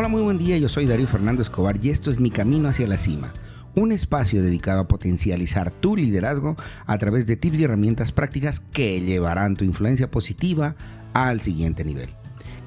Hola, 0.00 0.06
muy 0.06 0.22
buen 0.22 0.38
día, 0.38 0.56
yo 0.58 0.68
soy 0.68 0.86
Darío 0.86 1.08
Fernando 1.08 1.42
Escobar 1.42 1.76
y 1.82 1.90
esto 1.90 2.12
es 2.12 2.20
Mi 2.20 2.30
Camino 2.30 2.68
hacia 2.68 2.86
la 2.86 2.96
Cima, 2.96 3.34
un 3.74 3.90
espacio 3.90 4.40
dedicado 4.40 4.82
a 4.82 4.86
potencializar 4.86 5.72
tu 5.72 5.96
liderazgo 5.96 6.54
a 6.86 6.98
través 6.98 7.26
de 7.26 7.34
tips 7.34 7.58
y 7.58 7.64
herramientas 7.64 8.12
prácticas 8.12 8.60
que 8.60 9.00
llevarán 9.00 9.56
tu 9.56 9.64
influencia 9.64 10.08
positiva 10.08 10.76
al 11.14 11.40
siguiente 11.40 11.84
nivel. 11.84 12.10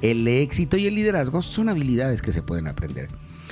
El 0.01 0.27
éxito 0.27 0.75
y 0.75 0.87
el 0.87 0.95
liderazgo 0.95 1.41
son 1.41 1.69
habilidades 1.69 2.21
que 2.21 2.33
se 2.33 2.43
pueden 2.43 2.67
aprender. 2.67 3.07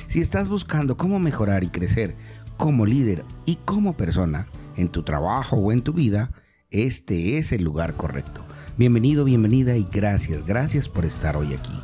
Si 0.07 0.19
estás 0.19 0.49
buscando 0.49 0.97
cómo 0.97 1.17
mejorar 1.17 1.63
y 1.63 1.69
crecer 1.69 2.17
como 2.57 2.85
líder 2.85 3.23
y 3.45 3.59
como 3.63 3.95
persona 3.95 4.49
en 4.75 4.89
tu 4.89 5.03
trabajo 5.03 5.55
o 5.55 5.71
en 5.71 5.83
tu 5.83 5.93
vida, 5.93 6.33
este 6.69 7.37
es 7.37 7.53
el 7.53 7.63
lugar 7.63 7.95
correcto. 7.95 8.45
Bienvenido, 8.75 9.23
bienvenida 9.23 9.77
y 9.77 9.87
gracias, 9.89 10.43
gracias 10.43 10.89
por 10.89 11.05
estar 11.05 11.37
hoy 11.37 11.53
aquí. 11.53 11.81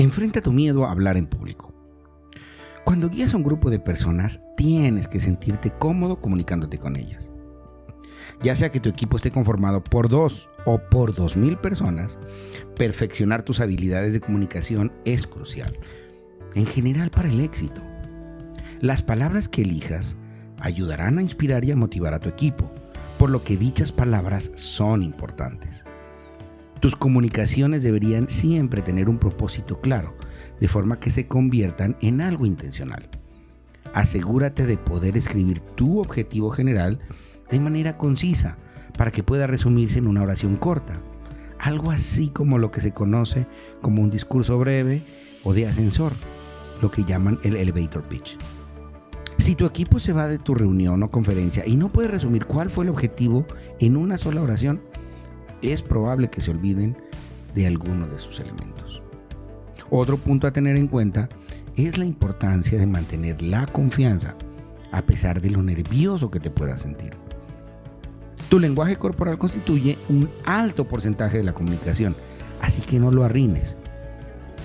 Enfrenta 0.00 0.40
tu 0.40 0.50
miedo 0.50 0.86
a 0.86 0.92
hablar 0.92 1.18
en 1.18 1.26
público. 1.26 1.74
Cuando 2.86 3.10
guías 3.10 3.34
a 3.34 3.36
un 3.36 3.42
grupo 3.42 3.68
de 3.68 3.80
personas, 3.80 4.40
tienes 4.56 5.08
que 5.08 5.20
sentirte 5.20 5.70
cómodo 5.70 6.20
comunicándote 6.20 6.78
con 6.78 6.96
ellas. 6.96 7.32
Ya 8.42 8.56
sea 8.56 8.70
que 8.70 8.80
tu 8.80 8.88
equipo 8.88 9.18
esté 9.18 9.30
conformado 9.30 9.84
por 9.84 10.08
dos 10.08 10.48
o 10.64 10.78
por 10.90 11.14
dos 11.14 11.36
mil 11.36 11.58
personas, 11.58 12.18
perfeccionar 12.78 13.42
tus 13.42 13.60
habilidades 13.60 14.14
de 14.14 14.22
comunicación 14.22 14.90
es 15.04 15.26
crucial, 15.26 15.78
en 16.54 16.64
general 16.64 17.10
para 17.10 17.28
el 17.28 17.38
éxito. 17.38 17.82
Las 18.80 19.02
palabras 19.02 19.50
que 19.50 19.60
elijas 19.60 20.16
ayudarán 20.60 21.18
a 21.18 21.22
inspirar 21.22 21.62
y 21.66 21.72
a 21.72 21.76
motivar 21.76 22.14
a 22.14 22.20
tu 22.20 22.30
equipo, 22.30 22.72
por 23.18 23.28
lo 23.28 23.44
que 23.44 23.58
dichas 23.58 23.92
palabras 23.92 24.50
son 24.54 25.02
importantes. 25.02 25.84
Tus 26.80 26.96
comunicaciones 26.96 27.82
deberían 27.82 28.30
siempre 28.30 28.80
tener 28.80 29.10
un 29.10 29.18
propósito 29.18 29.82
claro, 29.82 30.16
de 30.60 30.68
forma 30.68 30.98
que 30.98 31.10
se 31.10 31.28
conviertan 31.28 31.98
en 32.00 32.22
algo 32.22 32.46
intencional. 32.46 33.10
Asegúrate 33.92 34.64
de 34.64 34.78
poder 34.78 35.16
escribir 35.16 35.60
tu 35.60 36.00
objetivo 36.00 36.50
general 36.50 36.98
de 37.50 37.60
manera 37.60 37.98
concisa 37.98 38.58
para 38.96 39.10
que 39.10 39.22
pueda 39.22 39.46
resumirse 39.46 39.98
en 39.98 40.06
una 40.06 40.22
oración 40.22 40.56
corta. 40.56 41.02
Algo 41.58 41.90
así 41.90 42.30
como 42.30 42.56
lo 42.56 42.70
que 42.70 42.80
se 42.80 42.92
conoce 42.92 43.46
como 43.82 44.00
un 44.00 44.10
discurso 44.10 44.58
breve 44.58 45.04
o 45.44 45.52
de 45.52 45.66
ascensor, 45.66 46.14
lo 46.80 46.90
que 46.90 47.04
llaman 47.04 47.38
el 47.42 47.56
elevator 47.56 48.08
pitch. 48.08 48.38
Si 49.36 49.54
tu 49.54 49.66
equipo 49.66 49.98
se 49.98 50.14
va 50.14 50.28
de 50.28 50.38
tu 50.38 50.54
reunión 50.54 51.02
o 51.02 51.10
conferencia 51.10 51.66
y 51.66 51.76
no 51.76 51.92
puede 51.92 52.08
resumir 52.08 52.46
cuál 52.46 52.70
fue 52.70 52.84
el 52.84 52.90
objetivo 52.90 53.46
en 53.80 53.96
una 53.96 54.16
sola 54.16 54.42
oración, 54.42 54.82
es 55.62 55.82
probable 55.82 56.28
que 56.28 56.42
se 56.42 56.50
olviden 56.50 56.96
de 57.54 57.66
alguno 57.66 58.06
de 58.06 58.18
sus 58.18 58.40
elementos. 58.40 59.02
Otro 59.90 60.18
punto 60.18 60.46
a 60.46 60.52
tener 60.52 60.76
en 60.76 60.86
cuenta 60.86 61.28
es 61.76 61.98
la 61.98 62.04
importancia 62.04 62.78
de 62.78 62.86
mantener 62.86 63.42
la 63.42 63.66
confianza 63.66 64.36
a 64.92 65.02
pesar 65.02 65.40
de 65.40 65.50
lo 65.50 65.62
nervioso 65.62 66.30
que 66.30 66.40
te 66.40 66.50
puedas 66.50 66.82
sentir. 66.82 67.16
Tu 68.48 68.58
lenguaje 68.58 68.96
corporal 68.96 69.38
constituye 69.38 69.98
un 70.08 70.30
alto 70.44 70.86
porcentaje 70.88 71.38
de 71.38 71.44
la 71.44 71.52
comunicación, 71.52 72.16
así 72.60 72.82
que 72.82 72.98
no 72.98 73.10
lo 73.10 73.24
arruines. 73.24 73.76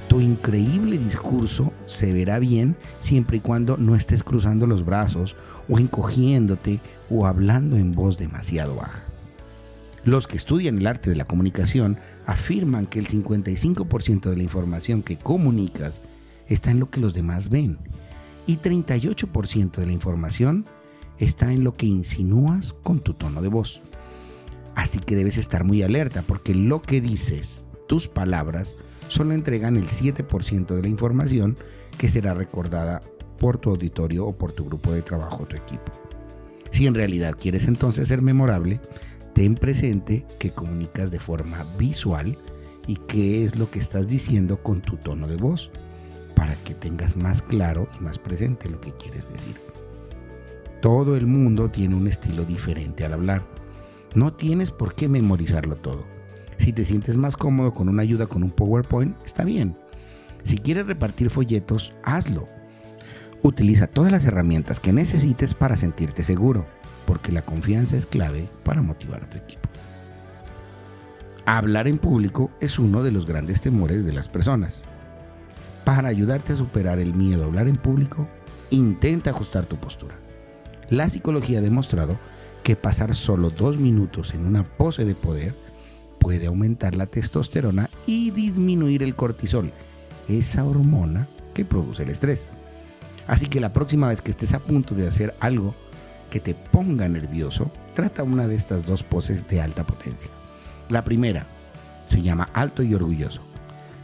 Tu 0.08 0.22
increíble 0.22 0.98
discurso 0.98 1.72
se 1.86 2.14
verá 2.14 2.40
bien 2.40 2.78
siempre 3.00 3.38
y 3.38 3.42
cuando 3.42 3.78
no 3.78 3.96
estés 3.96 4.24
cruzando 4.24 4.66
los 4.66 4.86
brazos 4.86 5.36
o 5.70 5.78
encogiéndote 5.80 6.82
o 7.10 7.28
hablando 7.28 7.76
en 7.76 7.94
voz 7.94 8.18
demasiado 8.18 8.76
baja. 8.76 9.04
Los 10.06 10.28
que 10.28 10.38
estudian 10.38 10.78
el 10.78 10.86
arte 10.86 11.10
de 11.10 11.16
la 11.16 11.26
comunicación 11.26 11.98
afirman 12.28 12.86
que 12.86 13.00
el 13.00 13.08
55% 13.08 14.30
de 14.30 14.38
la 14.38 14.44
información 14.44 15.02
que 15.02 15.18
comunicas 15.18 16.04
está 16.48 16.70
en 16.70 16.80
lo 16.80 16.86
que 16.86 17.02
los 17.02 17.16
demás 17.16 17.50
ven 17.50 17.80
y 18.46 18.58
38% 18.58 19.78
de 19.78 19.86
la 19.88 19.92
información 19.92 20.66
está 21.18 21.52
en 21.52 21.64
lo 21.64 21.74
que 21.74 21.88
insinúas 21.88 22.74
con 22.84 23.00
tu 23.00 23.16
tono 23.16 23.42
de 23.42 23.48
voz. 23.48 23.82
Así 24.76 25.00
que 25.00 25.16
debes 25.16 25.40
estar 25.40 25.64
muy 25.64 25.82
alerta 25.82 26.22
porque 26.22 26.54
lo 26.54 26.84
que 26.84 27.02
dices, 27.02 27.66
tus 27.88 28.08
palabras, 28.08 28.76
solo 29.08 29.34
entregan 29.34 29.76
el 29.76 29.88
7% 29.88 30.76
de 30.76 30.82
la 30.84 30.88
información 30.88 31.58
que 31.98 32.10
será 32.10 32.36
recordada 32.36 33.02
por 33.40 33.58
tu 33.58 33.72
auditorio 33.72 34.28
o 34.28 34.38
por 34.38 34.52
tu 34.52 34.66
grupo 34.66 34.92
de 34.92 35.02
trabajo 35.02 35.44
o 35.44 35.48
tu 35.48 35.56
equipo. 35.56 35.94
Si 36.70 36.86
en 36.86 36.94
realidad 36.94 37.36
quieres 37.40 37.68
entonces 37.68 38.08
ser 38.08 38.22
memorable, 38.22 38.82
ten 39.36 39.56
presente 39.56 40.26
que 40.40 40.52
comunicas 40.52 41.12
de 41.12 41.20
forma 41.20 41.66
visual 41.78 42.38
y 42.88 42.96
qué 42.96 43.44
es 43.44 43.58
lo 43.58 43.70
que 43.70 43.80
estás 43.80 44.08
diciendo 44.08 44.64
con 44.64 44.80
tu 44.80 44.96
tono 44.96 45.28
de 45.28 45.36
voz 45.36 45.72
para 46.36 46.56
que 46.56 46.74
tengas 46.74 47.18
más 47.18 47.42
claro 47.42 47.90
y 48.00 48.04
más 48.04 48.18
presente 48.18 48.70
lo 48.70 48.80
que 48.80 48.94
quieres 48.94 49.30
decir. 49.30 49.60
Todo 50.82 51.18
el 51.18 51.28
mundo 51.28 51.70
tiene 51.70 51.96
un 51.96 52.08
estilo 52.08 52.46
diferente 52.46 53.04
al 53.04 53.12
hablar. 53.12 53.46
No 54.16 54.34
tienes 54.34 54.72
por 54.72 54.96
qué 54.96 55.10
memorizarlo 55.10 55.76
todo. 55.76 56.06
Si 56.58 56.72
te 56.72 56.86
sientes 56.86 57.18
más 57.18 57.36
cómodo 57.36 57.74
con 57.74 57.90
una 57.90 58.04
ayuda 58.04 58.28
con 58.28 58.42
un 58.42 58.52
PowerPoint, 58.52 59.22
está 59.26 59.44
bien. 59.44 59.78
Si 60.44 60.58
quieres 60.58 60.88
repartir 60.88 61.30
folletos, 61.30 61.94
hazlo. 62.04 62.48
Utiliza 63.46 63.86
todas 63.86 64.12
las 64.12 64.26
herramientas 64.26 64.80
que 64.80 64.92
necesites 64.92 65.54
para 65.54 65.78
sentirte 65.78 66.24
seguro 66.24 66.66
porque 67.06 67.32
la 67.32 67.44
confianza 67.44 67.96
es 67.96 68.08
clave 68.08 68.50
para 68.64 68.82
motivar 68.82 69.22
a 69.22 69.30
tu 69.30 69.38
equipo. 69.38 69.70
Hablar 71.46 71.88
en 71.88 72.00
público 72.00 72.50
es 72.60 72.80
uno 72.80 73.04
de 73.04 73.12
los 73.12 73.28
grandes 73.28 73.62
temores 73.62 74.04
de 74.04 74.14
las 74.14 74.30
personas. 74.30 74.84
Para 75.84 76.08
ayudarte 76.08 76.54
a 76.54 76.56
superar 76.56 76.98
el 76.98 77.14
miedo 77.14 77.44
a 77.44 77.46
hablar 77.46 77.68
en 77.68 77.78
público, 77.78 78.28
intenta 78.72 79.30
ajustar 79.30 79.68
tu 79.68 79.76
postura. 79.76 80.16
La 80.90 81.08
psicología 81.08 81.60
ha 81.60 81.62
demostrado 81.62 82.18
que 82.64 82.76
pasar 82.76 83.14
solo 83.14 83.52
dos 83.52 83.78
minutos 83.78 84.34
en 84.34 84.48
una 84.48 84.64
pose 84.64 85.06
de 85.06 85.14
poder 85.14 85.54
puede 86.18 86.48
aumentar 86.48 86.96
la 86.96 87.06
testosterona 87.06 87.92
y 88.08 88.32
disminuir 88.32 89.04
el 89.04 89.16
cortisol, 89.16 89.72
esa 90.28 90.66
hormona 90.66 91.30
que 91.54 91.64
produce 91.64 92.02
el 92.02 92.10
estrés. 92.10 92.50
Así 93.28 93.48
que 93.48 93.60
la 93.60 93.74
próxima 93.74 94.08
vez 94.08 94.22
que 94.22 94.32
estés 94.32 94.54
a 94.54 94.60
punto 94.60 94.96
de 94.96 95.08
hacer 95.08 95.36
algo 95.40 95.76
que 96.30 96.40
te 96.40 96.54
ponga 96.54 97.08
nervioso, 97.08 97.72
trata 97.94 98.24
una 98.24 98.48
de 98.48 98.56
estas 98.56 98.86
dos 98.86 99.04
poses 99.04 99.48
de 99.48 99.62
alta 99.62 99.86
potencia. 99.86 100.32
La 100.90 101.04
primera 101.04 101.48
se 102.06 102.22
llama 102.22 102.50
alto 102.54 102.84
y 102.84 102.94
orgulloso. 102.94 103.42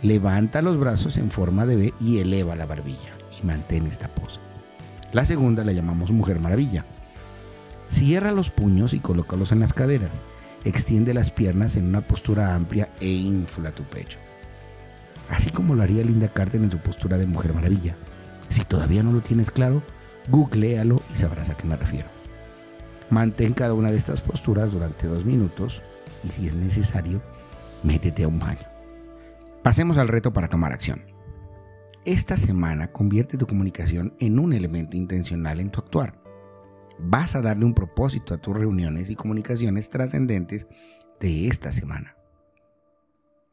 Levanta 0.01 0.61
los 0.61 0.77
brazos 0.77 1.17
en 1.17 1.29
forma 1.29 1.65
de 1.65 1.75
B 1.75 1.93
y 1.99 2.17
eleva 2.17 2.55
la 2.55 2.65
barbilla 2.65 3.13
y 3.41 3.45
mantén 3.45 3.85
esta 3.85 4.07
pose. 4.07 4.39
La 5.11 5.25
segunda 5.25 5.63
la 5.63 5.73
llamamos 5.73 6.11
mujer 6.11 6.39
maravilla. 6.39 6.85
Cierra 7.87 8.31
los 8.31 8.49
puños 8.49 8.93
y 8.93 8.99
colócalos 8.99 9.51
en 9.51 9.59
las 9.59 9.73
caderas. 9.73 10.23
Extiende 10.63 11.13
las 11.13 11.31
piernas 11.31 11.75
en 11.75 11.87
una 11.87 12.01
postura 12.07 12.55
amplia 12.55 12.89
e 12.99 13.09
infla 13.09 13.71
tu 13.71 13.83
pecho. 13.83 14.19
Así 15.29 15.49
como 15.49 15.75
lo 15.75 15.83
haría 15.83 16.03
Linda 16.03 16.29
Carter 16.29 16.61
en 16.61 16.71
su 16.71 16.77
postura 16.77 17.17
de 17.17 17.27
mujer 17.27 17.53
maravilla. 17.53 17.97
Si 18.51 18.65
todavía 18.65 19.01
no 19.01 19.13
lo 19.13 19.21
tienes 19.21 19.49
claro, 19.49 19.81
googlealo 20.27 21.01
y 21.09 21.15
sabrás 21.15 21.49
a 21.49 21.55
qué 21.55 21.65
me 21.65 21.77
refiero. 21.77 22.09
Mantén 23.09 23.53
cada 23.53 23.73
una 23.73 23.91
de 23.91 23.97
estas 23.97 24.21
posturas 24.21 24.73
durante 24.73 25.07
dos 25.07 25.23
minutos 25.23 25.81
y 26.21 26.27
si 26.27 26.47
es 26.47 26.55
necesario, 26.55 27.21
métete 27.81 28.25
a 28.25 28.27
un 28.27 28.39
baño. 28.39 28.67
Pasemos 29.63 29.97
al 29.97 30.09
reto 30.09 30.33
para 30.33 30.49
tomar 30.49 30.73
acción. 30.73 31.01
Esta 32.03 32.35
semana 32.35 32.87
convierte 32.87 33.37
tu 33.37 33.47
comunicación 33.47 34.15
en 34.19 34.37
un 34.37 34.51
elemento 34.53 34.97
intencional 34.97 35.61
en 35.61 35.71
tu 35.71 35.79
actuar. 35.79 36.21
Vas 36.99 37.35
a 37.35 37.41
darle 37.41 37.63
un 37.63 37.73
propósito 37.73 38.33
a 38.33 38.37
tus 38.37 38.57
reuniones 38.57 39.09
y 39.09 39.15
comunicaciones 39.15 39.89
trascendentes 39.89 40.67
de 41.21 41.47
esta 41.47 41.71
semana. 41.71 42.17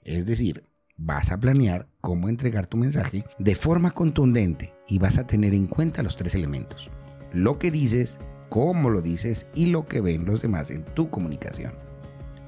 Es 0.03 0.27
decir, 0.27 0.65
vas 0.99 1.31
a 1.33 1.39
planear 1.39 1.89
cómo 2.01 2.29
entregar 2.29 2.67
tu 2.67 2.77
mensaje 2.77 3.25
de 3.39 3.55
forma 3.55 3.93
contundente 3.93 4.75
y 4.87 4.99
vas 4.99 5.17
a 5.17 5.27
tener 5.27 5.55
en 5.55 5.67
cuenta 5.67 6.03
los 6.03 6.17
tres 6.17 6.35
elementos. 6.35 6.91
Lo 7.33 7.59
que 7.59 7.71
dices, 7.71 8.19
cómo 8.51 8.91
lo 8.91 9.01
dices 9.01 9.47
y 9.55 9.67
lo 9.67 9.87
que 9.87 10.01
ven 10.01 10.25
los 10.27 10.43
demás 10.43 10.71
en 10.71 10.85
tu 10.95 11.09
comunicación. 11.09 11.73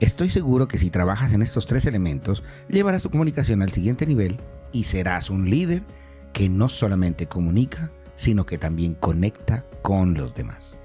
Estoy 0.00 0.31
seguro 0.31 0.67
que 0.67 0.79
si 0.79 0.91
trabajas 0.91 1.32
en 1.32 1.43
estos 1.43 1.67
tres 1.67 1.87
elementos, 1.87 2.43
llevarás 2.69 3.02
tu 3.02 3.11
comunicación 3.11 3.62
al 3.62 3.70
siguiente 3.70 4.06
nivel 4.06 4.41
y 4.73 4.85
serás 4.85 5.31
un 5.31 5.49
líder 5.49 5.85
que 6.32 6.49
no 6.49 6.69
solamente 6.69 7.26
comunica, 7.26 7.93
sino 8.14 8.46
que 8.46 8.58
también 8.58 8.94
conecta 8.94 9.64
con 9.82 10.14
los 10.14 10.35
demás. 10.35 10.81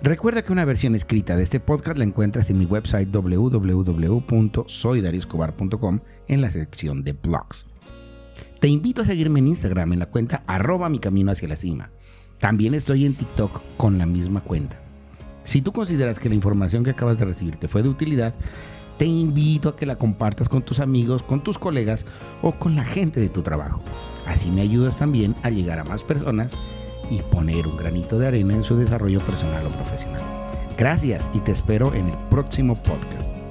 Recuerda 0.00 0.42
que 0.42 0.52
una 0.52 0.64
versión 0.64 0.94
escrita 0.94 1.34
de 1.34 1.42
este 1.42 1.58
podcast 1.58 1.98
la 1.98 2.04
encuentras 2.04 2.48
en 2.50 2.58
mi 2.58 2.66
website 2.66 3.10
www.soydarioscobar.com 3.10 6.00
en 6.28 6.40
la 6.40 6.50
sección 6.50 7.02
de 7.02 7.14
blogs. 7.14 7.66
Te 8.60 8.68
invito 8.68 9.02
a 9.02 9.04
seguirme 9.04 9.40
en 9.40 9.48
Instagram 9.48 9.94
en 9.94 9.98
la 9.98 10.06
cuenta 10.06 10.44
arroba 10.46 10.88
mi 10.88 11.00
camino 11.00 11.32
hacia 11.32 11.48
la 11.48 11.56
cima. 11.56 11.90
También 12.38 12.74
estoy 12.74 13.06
en 13.06 13.14
TikTok 13.14 13.60
con 13.76 13.98
la 13.98 14.06
misma 14.06 14.40
cuenta. 14.40 14.80
Si 15.42 15.62
tú 15.62 15.72
consideras 15.72 16.20
que 16.20 16.28
la 16.28 16.36
información 16.36 16.84
que 16.84 16.90
acabas 16.90 17.18
de 17.18 17.24
recibir 17.24 17.56
te 17.56 17.66
fue 17.66 17.82
de 17.82 17.88
utilidad, 17.88 18.36
te 18.98 19.06
invito 19.06 19.70
a 19.70 19.74
que 19.74 19.86
la 19.86 19.98
compartas 19.98 20.48
con 20.48 20.62
tus 20.62 20.78
amigos, 20.78 21.24
con 21.24 21.42
tus 21.42 21.58
colegas 21.58 22.06
o 22.42 22.52
con 22.52 22.76
la 22.76 22.84
gente 22.84 23.18
de 23.18 23.30
tu 23.30 23.42
trabajo. 23.42 23.82
Así 24.26 24.52
me 24.52 24.60
ayudas 24.60 24.98
también 24.98 25.34
a 25.42 25.50
llegar 25.50 25.80
a 25.80 25.84
más 25.84 26.04
personas 26.04 26.56
y 27.10 27.22
poner 27.22 27.66
un 27.66 27.76
granito 27.76 28.18
de 28.18 28.28
arena 28.28 28.54
en 28.54 28.62
su 28.62 28.76
desarrollo 28.76 29.24
personal 29.24 29.66
o 29.66 29.70
profesional. 29.70 30.22
Gracias 30.76 31.30
y 31.34 31.40
te 31.40 31.52
espero 31.52 31.94
en 31.94 32.08
el 32.08 32.18
próximo 32.28 32.76
podcast. 32.76 33.47